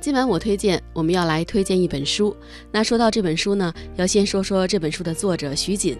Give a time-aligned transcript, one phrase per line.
[0.00, 2.34] 今晚我推荐，我们要来推荐一本书。
[2.72, 5.94] 那说到这本书呢，要先说说这本书的作者徐锦。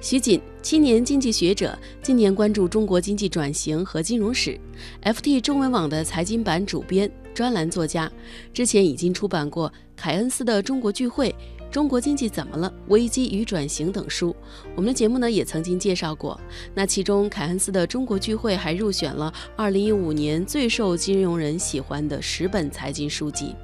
[0.00, 4.56] 徐锦，青年经济学者，近年关注中国经济转型和金融史
[5.02, 8.08] ，FT 中文网的财经版主编、专栏作家。
[8.54, 11.30] 之前已经出版过凯恩斯的《中国聚会》。
[11.70, 12.72] 中国经济怎么了？
[12.88, 14.34] 危机与转型等书，
[14.74, 16.38] 我们的节目呢也曾经介绍过。
[16.74, 23.54] 那其中凯恩斯的《中国聚会》还入选了2015年最受金融人喜欢的十本财经书籍。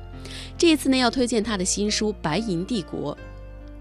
[0.56, 3.12] 这一次呢要推荐他的新书《白银帝国》。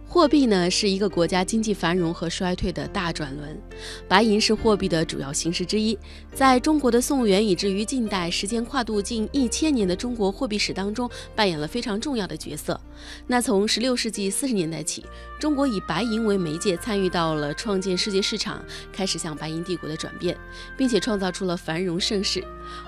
[0.08, 3.62] 货币呢是一个国家经济繁荣和衰退的大转轮，
[4.08, 5.98] 白银是货币的主要形式之一。
[6.34, 12.80] 在中国的宋元以至于近代，时间跨度近一千年的中国货币史当中，扮演了非常重要的角色。
[13.28, 15.06] 那从十六世纪四十年代起，
[15.38, 20.38] 中国以白银为媒介，参与到了创建世界市场，开始向白银帝国的转变，
[20.78, 22.42] 并且创造出了繁荣盛世。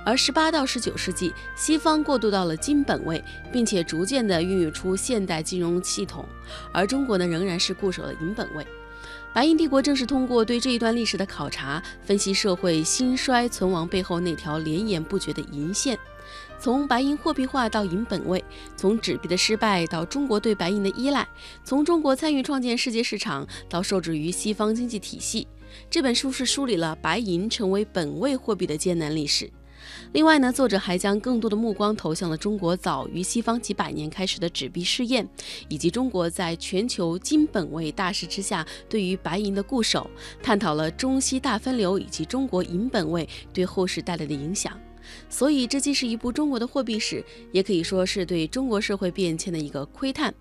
[0.05, 6.25] 而十八到十九世纪，西方过渡到了金本位，并且逐渐的孕育出现代金融系统，
[6.71, 7.17] 而中国。
[7.17, 8.63] 呢仍然是固守了银本位。
[9.33, 15.97] 白银帝国正是通过对这一段历史的考察，分析社会兴衰存亡背后那条连延不绝的银线，
[16.59, 21.27] 从白银货币化到银本位，从纸币的失败到中国对白银的依赖，
[21.63, 25.47] 从中国参与创建世界市场到受制于西方经济体系。
[25.89, 29.49] 这本书是梳理了白银成为本位货币的艰难历史。
[30.13, 35.27] 另外呢，作者还将更多的目光投向了中国早于西方几百年开始的纸币试验，
[35.67, 40.09] 以及中国在全球金本位大势之下对于白银的固守，
[40.41, 44.79] 探讨了中西大分流以及中国银本位对后世带来的影响。
[45.29, 50.33] 所以，这既是一部中国的货币史，也可以说是对中国社会变迁的一个窥探。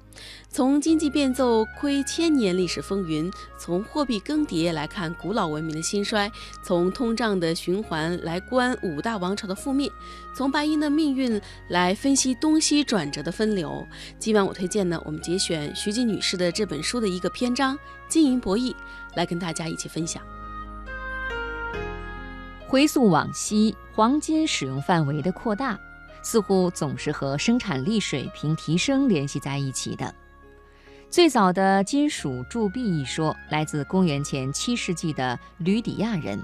[0.48, 6.30] 从经济变奏窥千年历史风云，从货币更迭来看古老文明的兴衰，
[6.64, 9.90] 从通胀的循环来观五大王朝的覆灭，
[10.34, 13.86] 从白银的命运来分析东西转折的分流。
[14.18, 17.76] 今晚我推荐呢，我们节选徐静女士的这本书的一个篇章
[18.08, 18.72] 《金银博弈》，
[19.16, 20.22] 来跟大家一起分享。
[22.68, 25.78] 回溯往昔，黄金使用范围的扩大，
[26.20, 30.12] 似乎总是和生产力水平提升联系在一起的。
[31.08, 36.38] 最早的金属铸币一说来自公元前七世纪的吕底亚人。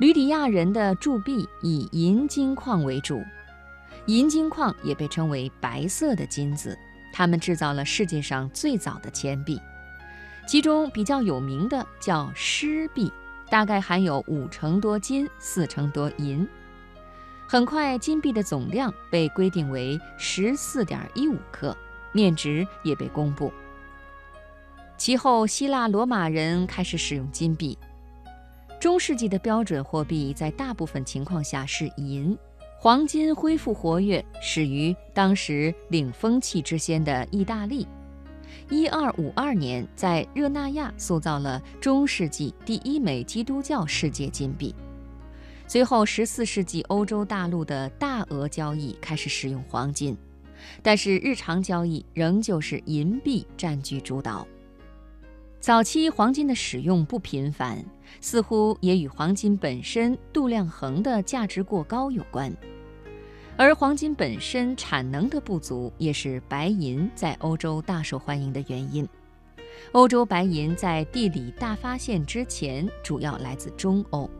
[0.00, 3.22] 吕底亚人的铸币以银金矿为主，
[4.06, 6.76] 银金矿也被称为白色的金子。
[7.12, 9.60] 他们制造了世界上最早的钱币，
[10.48, 13.12] 其中比较有名的叫狮币。
[13.50, 16.48] 大概含有五成多金，四成多银。
[17.46, 21.76] 很快，金币的总量被规定为十四点一五克，
[22.12, 23.52] 面值也被公布。
[24.96, 27.76] 其后，希腊罗马人开始使用金币。
[28.78, 32.38] 中世纪的标准货币在大部分情况下是银。
[32.78, 37.86] 黄金恢复活跃始于当时领风气之先的意大利。
[38.70, 44.72] 一二五二年，在热那亚塑造了中世纪第一枚基督教世界金币。
[45.66, 50.16] 随后，十四世纪欧洲大陆的大额交易开始使用黄金，
[50.84, 54.46] 但是日常交易仍旧是银币占据主导。
[55.58, 57.84] 早期黄金的使用不频繁，
[58.20, 62.56] 似乎也与黄金本身度量衡的价值过高有关。
[63.60, 69.06] 而黄金本身产能的不足，也是白银在欧洲大受欢迎的原因。
[69.92, 74.30] 欧洲白银在地理大发现之前，主要来自中欧。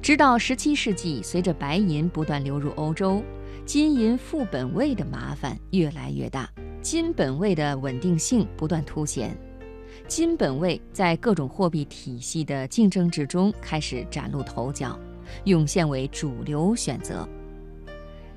[0.00, 3.22] 直到17世纪，随着白银不断流入欧洲，
[3.66, 6.50] 金银副本位的麻烦越来越大，
[6.80, 9.36] 金本位的稳定性不断凸显，
[10.08, 14.98] 金本位在各种货币体系的竞争之中开始崭露头角，
[15.44, 17.28] 涌现为主流选择。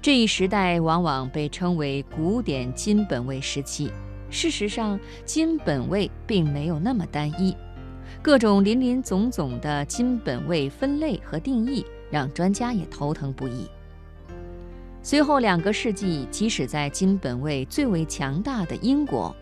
[0.02, 3.92] 这一时代往往被称为古典金本位时期。
[4.30, 7.54] 事实上，金本位并没有那么单一，
[8.22, 13.68] 各种林林总总的金本位分类和定义让专家也头疼不已。
[15.04, 19.36] 随后两个世纪，即使在金本位最为强大的英国，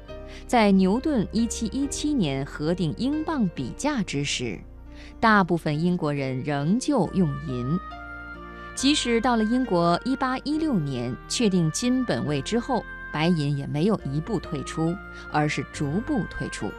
[0.48, 4.60] 在牛顿1717年核定英镑比价之时，
[5.20, 7.80] 大部分英国人仍旧用银。
[8.78, 14.96] 即使到了英国1816年确定金本位之后，白银也没有一步退出，
[15.32, 16.70] 而是逐步退出。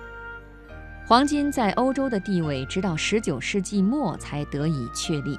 [1.05, 5.37] 黄金在欧洲的地位直到19世纪末才得以确立，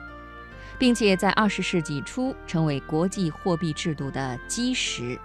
[0.77, 5.17] 并且在20世纪初成为国际货币制度的基石，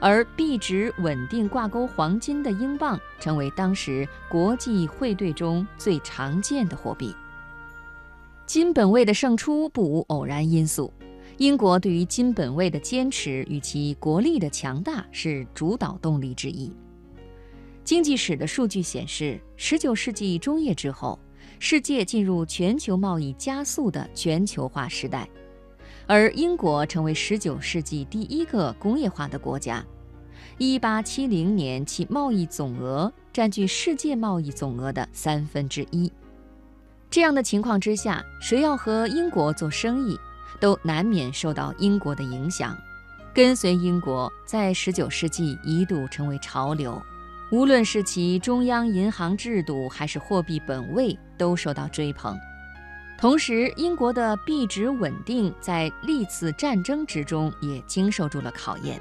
[0.00, 7.14] 而币值稳定挂钩黄金的英镑成为当时国际汇兑中最常见的货币。
[8.46, 10.92] 金本位的胜出不无偶然因素，
[11.36, 16.72] 英国对于金本位的坚持与其国力的强大是主导动力之一。
[17.82, 21.18] 经济史的数据显示，19世纪中叶之后，
[21.58, 25.28] 世界进入全球贸易加速的全球化时代，
[26.06, 29.84] 而英国成为19世纪第一个工业化的国家。
[30.58, 36.12] 1870年，其贸易总额占据世界贸易总额的三分之一。
[37.10, 40.18] 这样的情况之下，谁要和英国做生意，
[40.60, 42.76] 都难免受到英国的影响。
[43.32, 47.00] 跟随英国，在19世纪一度成为潮流。
[47.52, 52.36] 无论是其中央银行制度，还是货币本位，都受到追捧。
[53.18, 59.00] 同时，英国的币值稳定在历次战争之中也经受住了考验。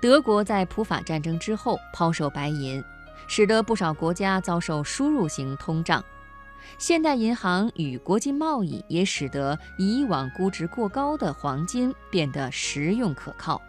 [0.00, 2.82] 德国在普法战争之后抛售白银，
[3.26, 6.02] 使得不少国家遭受输入型通胀。
[6.78, 13.60] 现代银行与国际贸易也使得以往估值过高的黄金变得实用可靠。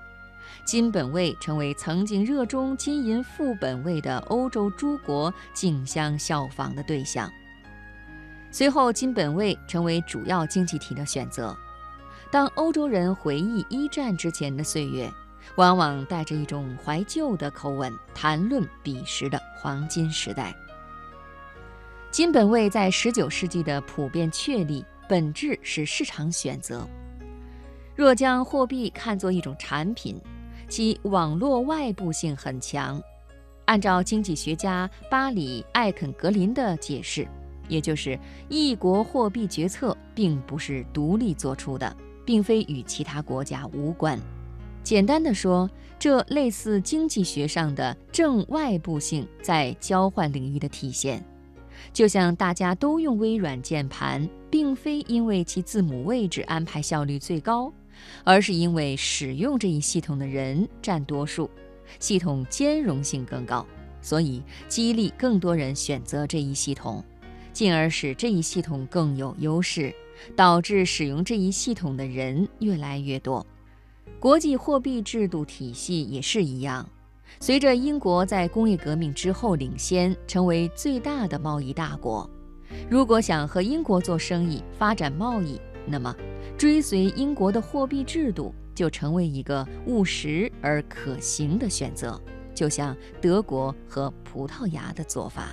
[0.63, 7.29] 金本位成为曾经热衷金银副本位的欧洲诸国竞相效仿的对象。
[8.51, 11.55] 随后，金本位成为主要经济体的选择。
[12.31, 15.11] 当欧洲人回忆一战之前的岁月，
[15.55, 20.55] 往往带着一种怀旧的口吻谈论彼时的黄金时代。
[22.15, 26.87] 金本位在19世纪的普遍确立，本质是市场选择。
[27.93, 30.15] 若将货币看作一种产品，
[30.69, 33.03] 其网络外部性很强。
[33.65, 37.27] 按照经济学家巴里·艾肯格林的解释，
[37.67, 38.17] 也就是
[38.47, 41.93] 一国货币决策并不是独立做出的，
[42.25, 44.17] 并非与其他国家无关。
[44.85, 45.69] 简单的说，
[45.99, 51.21] 这类似经济学上的正外部性在交换领域的体现。
[51.93, 57.73] 就像大家都用微软键盘，并非因为其字母位置安排效率最高。
[58.25, 61.49] 而是因为使用这一系统的人占多数，
[61.97, 63.65] 系统兼容性更高，
[64.01, 67.03] 所以激励更多人选择这一系统，
[67.53, 69.95] 进而使这一系统更有优势，
[70.35, 73.45] 导致使用这一系统的人越来越多。
[74.19, 76.87] 国际货币制度体系也是一样，
[77.39, 82.29] 随着英国在工业革命之后领先，成为最大的贸易大国，
[82.89, 86.15] 如果想和英国做生意、发展贸易，那么。
[86.57, 92.19] 追随英国的货币制度就成为一个务实而可行的选择，
[92.53, 95.49] 就像德国和葡萄牙的做法。